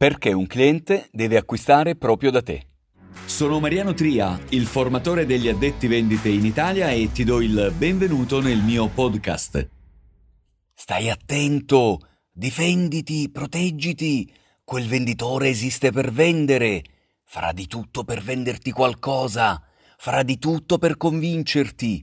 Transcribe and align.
Perché 0.00 0.32
un 0.32 0.46
cliente 0.46 1.10
deve 1.12 1.36
acquistare 1.36 1.94
proprio 1.94 2.30
da 2.30 2.40
te? 2.40 2.68
Sono 3.26 3.60
Mariano 3.60 3.92
Tria, 3.92 4.40
il 4.48 4.64
formatore 4.64 5.26
degli 5.26 5.46
addetti 5.46 5.88
vendite 5.88 6.30
in 6.30 6.46
Italia 6.46 6.88
e 6.88 7.12
ti 7.12 7.22
do 7.22 7.42
il 7.42 7.70
benvenuto 7.76 8.40
nel 8.40 8.62
mio 8.62 8.88
podcast. 8.88 9.68
Stai 10.72 11.10
attento, 11.10 11.98
difenditi, 12.32 13.28
proteggiti. 13.30 14.32
Quel 14.64 14.86
venditore 14.86 15.50
esiste 15.50 15.92
per 15.92 16.10
vendere. 16.10 16.82
Farà 17.26 17.52
di 17.52 17.66
tutto 17.66 18.02
per 18.02 18.22
venderti 18.22 18.70
qualcosa. 18.70 19.62
Farà 19.98 20.22
di 20.22 20.38
tutto 20.38 20.78
per 20.78 20.96
convincerti. 20.96 22.02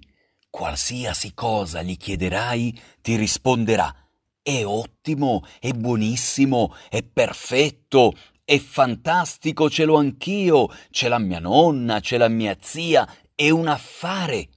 Qualsiasi 0.51 1.33
cosa 1.33 1.81
gli 1.81 1.97
chiederai, 1.97 2.79
ti 3.01 3.15
risponderà 3.15 3.91
è 4.47 4.65
ottimo, 4.65 5.43
è 5.59 5.71
buonissimo, 5.71 6.73
è 6.87 7.03
perfetto, 7.03 8.13
è 8.45 8.57
fantastico, 8.59 9.69
ce 9.69 9.83
l'ho 9.83 9.97
anch'io, 9.97 10.69
c'è 10.89 11.09
la 11.09 11.19
mia 11.19 11.39
nonna, 11.39 11.99
c'è 11.99 12.15
la 12.15 12.29
mia 12.29 12.55
zia, 12.61 13.05
è 13.35 13.49
un 13.49 13.67
affare. 13.67 14.47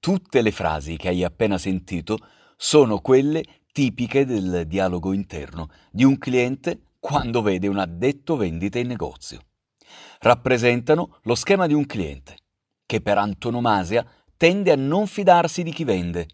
Tutte 0.00 0.42
le 0.42 0.50
frasi 0.50 0.96
che 0.96 1.10
hai 1.10 1.22
appena 1.22 1.58
sentito 1.58 2.18
sono 2.56 2.98
quelle 2.98 3.44
tipiche 3.70 4.26
del 4.26 4.64
dialogo 4.66 5.12
interno 5.12 5.68
di 5.92 6.02
un 6.02 6.18
cliente 6.18 6.94
quando 6.98 7.40
vede 7.40 7.68
un 7.68 7.78
addetto 7.78 8.34
vendita 8.34 8.80
in 8.80 8.88
negozio. 8.88 9.42
Rappresentano 10.18 11.20
lo 11.22 11.36
schema 11.36 11.68
di 11.68 11.74
un 11.74 11.86
cliente 11.86 12.36
che 12.84 13.00
per 13.00 13.18
antonomasia 13.18 14.04
tende 14.36 14.72
a 14.72 14.76
non 14.76 15.06
fidarsi 15.06 15.62
di 15.62 15.70
chi 15.70 15.84
vende. 15.84 16.26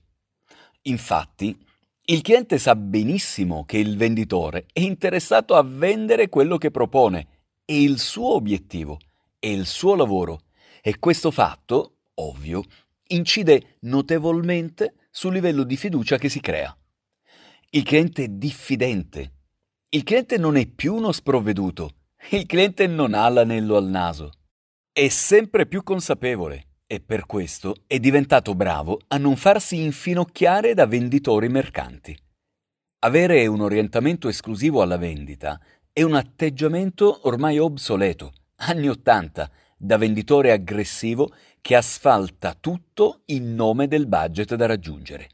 Infatti, 0.84 1.68
il 2.10 2.23
cliente 2.23 2.59
sa 2.59 2.74
benissimo 2.74 3.64
che 3.64 3.78
il 3.78 3.96
venditore 3.96 4.66
è 4.73 4.80
interessato 4.80 5.55
a 5.55 5.62
vendere 5.62 6.28
quello 6.28 6.59
che 6.59 6.73
propone, 6.73 7.45
è 7.64 7.73
il 7.73 8.01
suo 8.01 8.34
obiettivo, 8.34 8.98
è 9.38 9.46
il 9.46 9.64
suo 9.64 9.95
lavoro 9.95 10.40
e 10.82 10.99
questo 10.99 11.30
fatto, 11.30 11.99
ovvio, 12.15 12.65
incide 13.09 13.76
notevolmente 13.82 15.07
sul 15.09 15.34
livello 15.34 15.62
di 15.62 15.76
fiducia 15.76 16.18
che 16.18 16.29
si 16.29 16.40
crea. 16.40 16.76
Il 17.71 17.84
cliente 17.84 18.24
è 18.24 18.29
diffidente. 18.29 19.34
Il 19.90 20.02
cliente 20.02 20.37
non 20.37 20.56
è 20.56 20.66
più 20.66 20.96
uno 20.96 21.12
sprovveduto. 21.12 21.90
Il 22.30 22.45
cliente 22.46 22.88
non 22.88 23.15
ha 23.15 23.29
l'anello 23.29 23.77
al 23.77 23.87
naso. 23.87 24.32
È 24.90 25.06
sempre 25.09 25.66
più 25.66 25.84
consapevole 25.84 26.70
e 26.93 26.99
per 26.99 27.24
questo 27.24 27.85
è 27.87 28.01
diventato 28.01 28.57
bravo 28.57 28.99
a 29.07 29.16
non 29.16 29.37
farsi 29.37 29.80
infinocchiare 29.80 30.74
da 30.74 30.87
venditori 30.87 31.49
mercanti. 31.49 32.19
Avere 33.02 33.46
un 33.46 33.60
orientamento 33.60 34.27
esclusivo 34.27 34.83
alla 34.83 34.96
vendita 34.96 35.61
è 35.93 36.02
un 36.02 36.16
atteggiamento 36.16 37.29
ormai 37.29 37.61
obsoleto, 37.61 38.33
anni 38.57 38.88
Ottanta, 38.88 39.49
da 39.77 39.99
venditore 39.99 40.51
aggressivo 40.51 41.33
che 41.61 41.77
asfalta 41.77 42.57
tutto 42.59 43.21
in 43.27 43.55
nome 43.55 43.87
del 43.87 44.09
budget 44.09 44.57
da 44.57 44.66
raggiungere. 44.66 45.29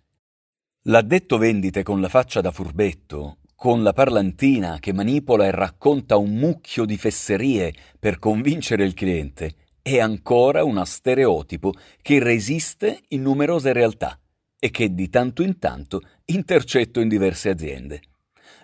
L'addetto 0.88 1.38
vendite 1.38 1.82
con 1.82 2.02
la 2.02 2.10
faccia 2.10 2.42
da 2.42 2.50
furbetto, 2.50 3.38
con 3.54 3.82
la 3.82 3.94
parlantina 3.94 4.78
che 4.78 4.92
manipola 4.92 5.46
e 5.46 5.52
racconta 5.52 6.18
un 6.18 6.34
mucchio 6.34 6.84
di 6.84 6.98
fesserie 6.98 7.72
per 7.98 8.18
convincere 8.18 8.84
il 8.84 8.92
cliente, 8.92 9.54
è 9.86 10.00
ancora 10.00 10.64
uno 10.64 10.84
stereotipo 10.84 11.72
che 12.02 12.18
resiste 12.18 13.02
in 13.10 13.22
numerose 13.22 13.72
realtà 13.72 14.18
e 14.58 14.72
che 14.72 14.92
di 14.92 15.08
tanto 15.08 15.44
in 15.44 15.60
tanto 15.60 16.00
intercetto 16.24 16.98
in 16.98 17.06
diverse 17.06 17.50
aziende. 17.50 18.00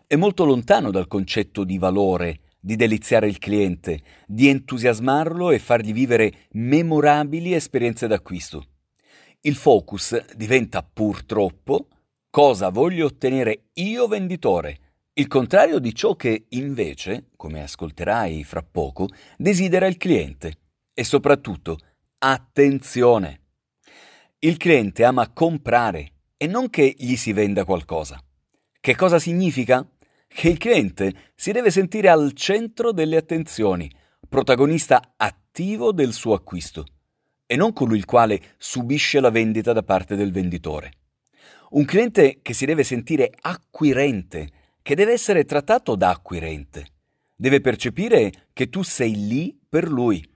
È 0.04 0.16
molto 0.16 0.44
lontano 0.44 0.90
dal 0.90 1.06
concetto 1.06 1.62
di 1.62 1.78
valore, 1.78 2.40
di 2.58 2.74
deliziare 2.74 3.28
il 3.28 3.38
cliente, 3.38 4.02
di 4.26 4.48
entusiasmarlo 4.48 5.52
e 5.52 5.60
fargli 5.60 5.92
vivere 5.92 6.48
memorabili 6.54 7.54
esperienze 7.54 8.08
d'acquisto. 8.08 8.64
Il 9.42 9.54
focus 9.54 10.34
diventa 10.34 10.82
purtroppo 10.82 11.86
cosa 12.30 12.70
voglio 12.70 13.06
ottenere 13.06 13.66
io 13.74 14.08
venditore, 14.08 14.78
il 15.12 15.28
contrario 15.28 15.78
di 15.78 15.94
ciò 15.94 16.16
che 16.16 16.46
invece, 16.48 17.26
come 17.36 17.62
ascolterai 17.62 18.42
fra 18.42 18.66
poco, 18.68 19.06
desidera 19.36 19.86
il 19.86 19.98
cliente. 19.98 20.56
E 20.94 21.04
soprattutto, 21.04 21.78
attenzione! 22.18 23.40
Il 24.40 24.58
cliente 24.58 25.04
ama 25.04 25.32
comprare 25.32 26.12
e 26.36 26.46
non 26.46 26.68
che 26.68 26.94
gli 26.98 27.16
si 27.16 27.32
venda 27.32 27.64
qualcosa. 27.64 28.22
Che 28.78 28.94
cosa 28.94 29.18
significa? 29.18 29.88
Che 30.26 30.48
il 30.48 30.58
cliente 30.58 31.32
si 31.34 31.50
deve 31.52 31.70
sentire 31.70 32.10
al 32.10 32.32
centro 32.34 32.92
delle 32.92 33.16
attenzioni, 33.16 33.90
protagonista 34.28 35.14
attivo 35.16 35.92
del 35.92 36.12
suo 36.12 36.34
acquisto, 36.34 36.84
e 37.46 37.56
non 37.56 37.72
colui 37.72 37.96
il 37.96 38.04
quale 38.04 38.54
subisce 38.58 39.20
la 39.20 39.30
vendita 39.30 39.72
da 39.72 39.82
parte 39.82 40.14
del 40.14 40.32
venditore. 40.32 40.92
Un 41.70 41.86
cliente 41.86 42.40
che 42.42 42.52
si 42.52 42.66
deve 42.66 42.84
sentire 42.84 43.32
acquirente, 43.40 44.50
che 44.82 44.94
deve 44.94 45.12
essere 45.12 45.44
trattato 45.44 45.96
da 45.96 46.10
acquirente. 46.10 46.86
Deve 47.34 47.62
percepire 47.62 48.48
che 48.52 48.68
tu 48.68 48.82
sei 48.82 49.26
lì 49.26 49.58
per 49.68 49.88
lui 49.88 50.28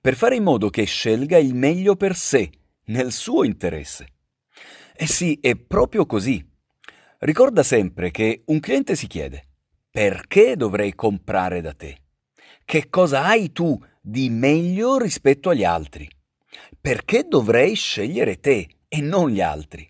per 0.00 0.14
fare 0.14 0.36
in 0.36 0.42
modo 0.42 0.70
che 0.70 0.84
scelga 0.84 1.38
il 1.38 1.54
meglio 1.54 1.96
per 1.96 2.14
sé, 2.16 2.50
nel 2.86 3.12
suo 3.12 3.44
interesse. 3.44 4.06
E 4.94 5.06
sì, 5.06 5.38
è 5.40 5.56
proprio 5.56 6.06
così. 6.06 6.44
Ricorda 7.18 7.62
sempre 7.62 8.10
che 8.10 8.42
un 8.46 8.60
cliente 8.60 8.94
si 8.96 9.06
chiede 9.06 9.46
perché 9.90 10.54
dovrei 10.56 10.94
comprare 10.94 11.60
da 11.60 11.72
te? 11.72 12.02
Che 12.64 12.88
cosa 12.88 13.24
hai 13.24 13.50
tu 13.52 13.76
di 14.00 14.28
meglio 14.28 14.98
rispetto 14.98 15.50
agli 15.50 15.64
altri? 15.64 16.08
Perché 16.80 17.24
dovrei 17.26 17.74
scegliere 17.74 18.38
te 18.38 18.68
e 18.86 19.00
non 19.00 19.30
gli 19.30 19.40
altri? 19.40 19.84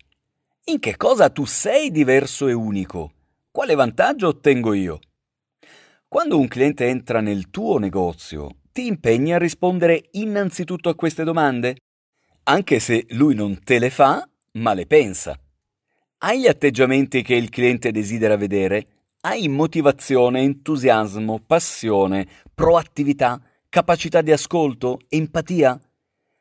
In 0.65 0.79
che 0.79 0.97
cosa 0.97 1.29
tu 1.29 1.45
sei 1.45 1.91
diverso 1.91 2.47
e 2.47 2.53
unico? 2.53 3.11
Quale 3.51 3.75
vantaggio 3.75 4.27
ottengo 4.27 4.73
io? 4.73 4.99
Quando 6.07 6.39
un 6.39 6.47
cliente 6.47 6.87
entra 6.87 7.21
nel 7.21 7.49
tuo 7.49 7.77
negozio 7.77 8.58
ti 8.71 8.87
impegni 8.87 9.33
a 9.33 9.37
rispondere 9.37 10.05
innanzitutto 10.11 10.89
a 10.89 10.95
queste 10.95 11.23
domande? 11.23 11.77
Anche 12.43 12.79
se 12.79 13.05
lui 13.09 13.35
non 13.35 13.59
te 13.63 13.79
le 13.79 13.89
fa, 13.89 14.27
ma 14.53 14.73
le 14.73 14.85
pensa. 14.85 15.39
Hai 16.19 16.41
gli 16.41 16.47
atteggiamenti 16.47 17.21
che 17.21 17.35
il 17.35 17.49
cliente 17.49 17.91
desidera 17.91 18.35
vedere? 18.35 18.87
Hai 19.21 19.47
motivazione, 19.47 20.41
entusiasmo, 20.41 21.39
passione, 21.45 22.27
proattività, 22.53 23.41
capacità 23.69 24.21
di 24.21 24.31
ascolto, 24.31 24.99
empatia? 25.09 25.79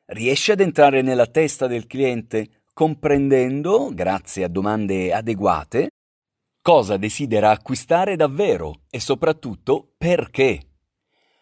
Riesci 0.07 0.53
ad 0.53 0.61
entrare 0.61 1.03
nella 1.03 1.27
testa 1.27 1.67
del 1.67 1.87
cliente 1.87 2.63
comprendendo, 2.73 3.91
grazie 3.93 4.45
a 4.45 4.49
domande 4.49 5.13
adeguate, 5.13 5.91
cosa 6.63 6.97
desidera 6.97 7.51
acquistare 7.51 8.15
davvero 8.15 8.83
e 8.89 9.01
soprattutto 9.01 9.95
perché 9.99 10.61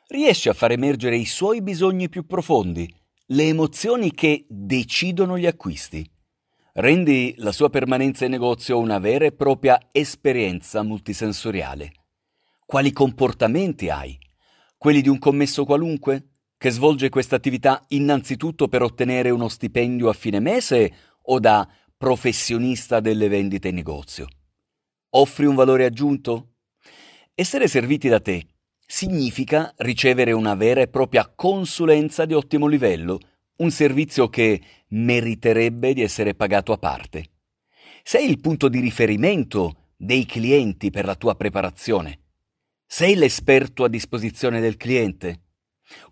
riesce 0.08 0.48
a 0.48 0.52
far 0.52 0.72
emergere 0.72 1.16
i 1.16 1.24
suoi 1.24 1.62
bisogni 1.62 2.08
più 2.08 2.26
profondi, 2.26 2.92
le 3.26 3.44
emozioni 3.44 4.12
che 4.12 4.46
decidono 4.48 5.36
gli 5.36 5.46
acquisti. 5.46 6.08
Rendi 6.74 7.34
la 7.38 7.52
sua 7.52 7.70
permanenza 7.70 8.24
in 8.24 8.32
negozio 8.32 8.78
una 8.78 8.98
vera 8.98 9.24
e 9.24 9.32
propria 9.32 9.80
esperienza 9.90 10.82
multisensoriale. 10.82 11.92
Quali 12.64 12.92
comportamenti 12.92 13.88
hai? 13.88 14.16
Quelli 14.76 15.00
di 15.00 15.08
un 15.08 15.18
commesso 15.18 15.64
qualunque, 15.64 16.34
che 16.58 16.70
svolge 16.70 17.08
questa 17.08 17.36
attività 17.36 17.82
innanzitutto 17.88 18.68
per 18.68 18.82
ottenere 18.82 19.30
uno 19.30 19.48
stipendio 19.48 20.08
a 20.08 20.12
fine 20.12 20.38
mese 20.40 20.92
o 21.22 21.40
da 21.40 21.66
professionista 21.96 23.00
delle 23.00 23.28
vendite 23.28 23.68
in 23.68 23.74
negozio? 23.74 24.26
Offri 25.10 25.46
un 25.46 25.54
valore 25.54 25.84
aggiunto? 25.84 26.56
Essere 27.34 27.68
serviti 27.68 28.08
da 28.08 28.20
te 28.20 28.55
significa 28.86 29.74
ricevere 29.78 30.32
una 30.32 30.54
vera 30.54 30.80
e 30.80 30.88
propria 30.88 31.30
consulenza 31.34 32.24
di 32.24 32.34
ottimo 32.34 32.66
livello, 32.66 33.18
un 33.56 33.70
servizio 33.70 34.28
che 34.28 34.62
meriterebbe 34.88 35.92
di 35.92 36.02
essere 36.02 36.34
pagato 36.34 36.72
a 36.72 36.78
parte. 36.78 37.24
Sei 38.02 38.28
il 38.28 38.40
punto 38.40 38.68
di 38.68 38.78
riferimento 38.78 39.92
dei 39.96 40.24
clienti 40.26 40.90
per 40.90 41.04
la 41.04 41.16
tua 41.16 41.34
preparazione. 41.34 42.20
Sei 42.86 43.16
l'esperto 43.16 43.82
a 43.82 43.88
disposizione 43.88 44.60
del 44.60 44.76
cliente. 44.76 45.40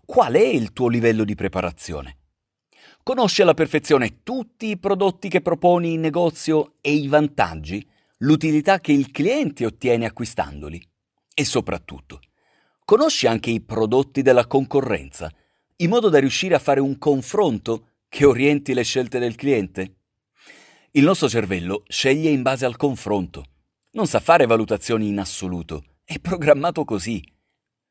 Qual 0.05 0.33
è 0.33 0.45
il 0.45 0.73
tuo 0.73 0.89
livello 0.89 1.23
di 1.23 1.35
preparazione? 1.35 2.17
Conosci 3.01 3.41
alla 3.41 3.53
perfezione 3.53 4.23
tutti 4.23 4.67
i 4.67 4.77
prodotti 4.77 5.29
che 5.29 5.41
proponi 5.41 5.93
in 5.93 6.01
negozio 6.01 6.73
e 6.81 6.91
i 6.91 7.07
vantaggi, 7.07 7.87
l'utilità 8.19 8.79
che 8.79 8.91
il 8.91 9.11
cliente 9.11 9.65
ottiene 9.65 10.05
acquistandoli. 10.05 10.81
E 11.33 11.45
soprattutto, 11.45 12.19
Conosci 12.85 13.25
anche 13.25 13.49
i 13.49 13.61
prodotti 13.61 14.21
della 14.21 14.45
concorrenza, 14.45 15.31
in 15.77 15.89
modo 15.89 16.07
da 16.07 16.19
riuscire 16.19 16.53
a 16.53 16.59
fare 16.59 16.79
un 16.79 16.99
confronto 16.99 17.93
che 18.07 18.25
orienti 18.25 18.75
le 18.75 18.83
scelte 18.83 19.17
del 19.17 19.33
cliente? 19.33 19.95
Il 20.91 21.03
nostro 21.03 21.27
cervello 21.27 21.81
sceglie 21.87 22.29
in 22.29 22.43
base 22.43 22.63
al 22.63 22.77
confronto. 22.77 23.43
Non 23.93 24.05
sa 24.05 24.19
fare 24.19 24.45
valutazioni 24.45 25.07
in 25.07 25.17
assoluto. 25.17 25.83
È 26.03 26.19
programmato 26.19 26.83
così. 26.83 27.23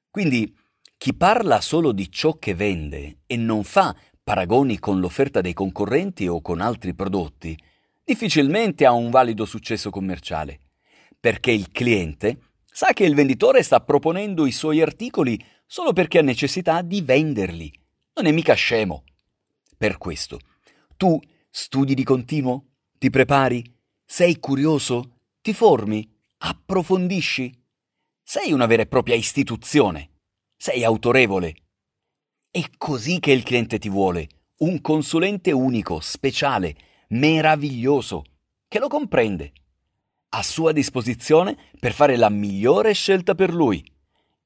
Quindi 0.08 0.56
chi 0.96 1.12
parla 1.12 1.60
solo 1.60 1.90
di 1.90 2.08
ciò 2.08 2.38
che 2.38 2.54
vende 2.54 3.22
e 3.26 3.36
non 3.36 3.64
fa 3.64 3.96
paragoni 4.22 4.78
con 4.78 5.00
l'offerta 5.00 5.40
dei 5.40 5.54
concorrenti 5.54 6.28
o 6.28 6.40
con 6.40 6.60
altri 6.60 6.94
prodotti, 6.94 7.58
difficilmente 8.04 8.86
ha 8.86 8.92
un 8.92 9.10
valido 9.10 9.44
successo 9.44 9.90
commerciale, 9.90 10.60
perché 11.18 11.50
il 11.50 11.72
cliente 11.72 12.38
sa 12.74 12.92
che 12.92 13.04
il 13.04 13.14
venditore 13.14 13.62
sta 13.62 13.80
proponendo 13.80 14.46
i 14.46 14.50
suoi 14.50 14.82
articoli 14.82 15.40
solo 15.64 15.92
perché 15.92 16.18
ha 16.18 16.22
necessità 16.22 16.82
di 16.82 17.02
venderli. 17.02 17.72
Non 18.14 18.26
è 18.26 18.32
mica 18.32 18.54
scemo. 18.54 19.04
Per 19.78 19.96
questo, 19.96 20.40
tu 20.96 21.16
studi 21.48 21.94
di 21.94 22.02
continuo? 22.02 22.72
Ti 22.98 23.10
prepari? 23.10 23.64
Sei 24.04 24.40
curioso? 24.40 25.18
Ti 25.40 25.54
formi? 25.54 26.04
Approfondisci? 26.38 27.62
Sei 28.20 28.50
una 28.50 28.66
vera 28.66 28.82
e 28.82 28.86
propria 28.86 29.14
istituzione. 29.14 30.22
Sei 30.56 30.82
autorevole. 30.82 31.54
È 32.50 32.60
così 32.76 33.20
che 33.20 33.30
il 33.30 33.44
cliente 33.44 33.78
ti 33.78 33.88
vuole. 33.88 34.26
Un 34.58 34.80
consulente 34.80 35.52
unico, 35.52 36.00
speciale, 36.00 36.74
meraviglioso, 37.10 38.24
che 38.66 38.80
lo 38.80 38.88
comprende. 38.88 39.52
A 40.36 40.42
sua 40.42 40.72
disposizione 40.72 41.56
per 41.78 41.92
fare 41.92 42.16
la 42.16 42.28
migliore 42.28 42.92
scelta 42.92 43.36
per 43.36 43.54
lui. 43.54 43.84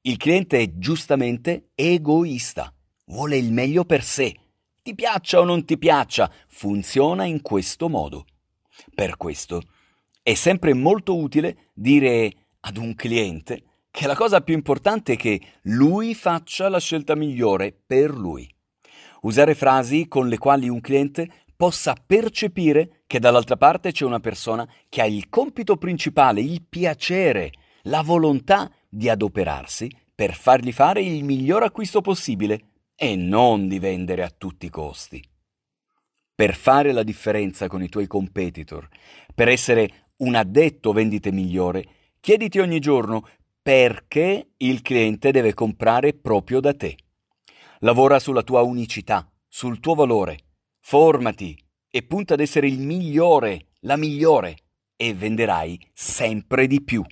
Il 0.01 0.17
cliente 0.17 0.59
è 0.59 0.73
giustamente 0.75 1.71
egoista. 1.73 2.71
Vuole 3.07 3.37
il 3.37 3.51
meglio 3.51 3.85
per 3.85 4.03
sé. 4.03 4.35
Ti 4.83 4.93
piaccia 4.93 5.39
o 5.39 5.45
non 5.45 5.65
ti 5.65 5.79
piaccia, 5.79 6.31
funziona 6.47 7.23
in 7.23 7.41
questo 7.41 7.89
modo. 7.89 8.27
Per 8.93 9.17
questo 9.17 9.63
è 10.21 10.35
sempre 10.35 10.75
molto 10.75 11.17
utile 11.17 11.71
dire 11.73 12.33
ad 12.59 12.77
un 12.77 12.93
cliente 12.93 13.63
che 13.89 14.05
la 14.05 14.15
cosa 14.15 14.41
più 14.41 14.53
importante 14.53 15.13
è 15.13 15.17
che 15.17 15.41
lui 15.63 16.13
faccia 16.13 16.69
la 16.69 16.79
scelta 16.79 17.15
migliore 17.15 17.73
per 17.73 18.11
lui. 18.11 18.47
Usare 19.21 19.55
frasi 19.55 20.07
con 20.07 20.27
le 20.27 20.37
quali 20.37 20.69
un 20.69 20.81
cliente 20.81 21.45
possa 21.55 21.95
percepire 21.95 22.98
che 23.09 23.17
dall'altra 23.17 23.57
parte 23.57 23.91
c'è 23.91 24.05
una 24.05 24.19
persona 24.19 24.71
che 24.87 25.01
ha 25.01 25.07
il 25.07 25.29
compito 25.29 25.77
principale, 25.77 26.41
il 26.41 26.61
piacere, 26.61 27.51
la 27.85 28.03
volontà 28.03 28.71
di 28.87 29.09
adoperarsi 29.09 29.89
per 30.13 30.35
fargli 30.35 30.71
fare 30.71 31.01
il 31.01 31.23
miglior 31.23 31.63
acquisto 31.63 32.01
possibile 32.01 32.65
e 32.93 33.15
non 33.15 33.67
di 33.67 33.79
vendere 33.79 34.21
a 34.21 34.29
tutti 34.29 34.67
i 34.67 34.69
costi. 34.69 35.27
Per 36.35 36.53
fare 36.53 36.91
la 36.91 37.01
differenza 37.01 37.67
con 37.67 37.81
i 37.81 37.89
tuoi 37.89 38.05
competitor, 38.05 38.87
per 39.33 39.47
essere 39.47 40.11
un 40.17 40.35
addetto 40.35 40.91
vendite 40.91 41.31
migliore, 41.31 42.13
chiediti 42.19 42.59
ogni 42.59 42.79
giorno 42.79 43.27
perché 43.59 44.51
il 44.57 44.83
cliente 44.83 45.31
deve 45.31 45.55
comprare 45.55 46.13
proprio 46.13 46.59
da 46.59 46.75
te. 46.75 46.95
Lavora 47.79 48.19
sulla 48.19 48.43
tua 48.43 48.61
unicità, 48.61 49.27
sul 49.47 49.79
tuo 49.79 49.95
valore, 49.95 50.37
formati 50.79 51.57
e 51.89 52.03
punta 52.03 52.35
ad 52.35 52.39
essere 52.39 52.67
il 52.67 52.79
migliore, 52.79 53.69
la 53.81 53.95
migliore 53.95 54.57
e 54.95 55.13
venderai 55.13 55.79
sempre 55.93 56.67
di 56.67 56.83
più. 56.83 57.03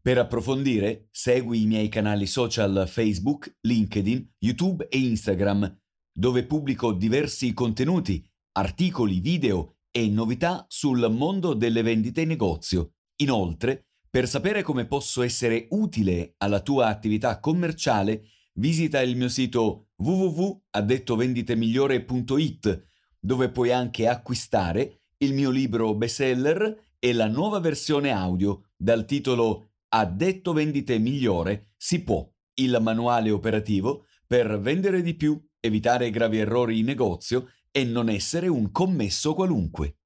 Per 0.00 0.18
approfondire, 0.18 1.08
segui 1.12 1.62
i 1.62 1.66
miei 1.66 1.88
canali 1.88 2.26
social 2.26 2.86
Facebook, 2.88 3.58
LinkedIn, 3.60 4.34
YouTube 4.38 4.88
e 4.88 4.98
Instagram, 4.98 5.80
dove 6.12 6.44
pubblico 6.44 6.92
diversi 6.92 7.54
contenuti, 7.54 8.22
articoli, 8.52 9.20
video 9.20 9.76
e 9.92 10.08
novità 10.08 10.64
sul 10.68 11.08
mondo 11.10 11.54
delle 11.54 11.82
vendite 11.82 12.22
in 12.22 12.28
negozio. 12.28 12.94
Inoltre, 13.22 13.86
per 14.10 14.28
sapere 14.28 14.62
come 14.62 14.86
posso 14.86 15.22
essere 15.22 15.68
utile 15.70 16.34
alla 16.38 16.58
tua 16.60 16.88
attività 16.88 17.38
commerciale, 17.38 18.24
visita 18.54 19.00
il 19.00 19.16
mio 19.16 19.28
sito 19.28 19.90
www.addettovenditemigliore.it 19.96 22.90
dove 23.24 23.50
puoi 23.50 23.70
anche 23.70 24.08
acquistare 24.08 25.02
il 25.18 25.32
mio 25.32 25.50
libro 25.50 25.94
bestseller 25.94 26.90
e 26.98 27.12
la 27.12 27.28
nuova 27.28 27.60
versione 27.60 28.10
audio 28.10 28.70
dal 28.76 29.04
titolo 29.04 29.68
Addetto 29.88 30.52
vendite 30.52 30.98
migliore 30.98 31.72
si 31.76 32.02
può, 32.02 32.28
il 32.54 32.78
manuale 32.80 33.30
operativo 33.30 34.06
per 34.26 34.58
vendere 34.58 35.02
di 35.02 35.14
più, 35.14 35.40
evitare 35.60 36.10
gravi 36.10 36.38
errori 36.38 36.80
in 36.80 36.86
negozio 36.86 37.50
e 37.70 37.84
non 37.84 38.08
essere 38.08 38.48
un 38.48 38.72
commesso 38.72 39.34
qualunque. 39.34 39.98